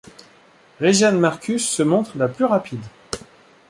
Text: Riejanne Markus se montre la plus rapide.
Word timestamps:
Riejanne 0.79 1.19
Markus 1.19 1.69
se 1.69 1.83
montre 1.83 2.17
la 2.17 2.27
plus 2.27 2.45
rapide. 2.45 2.83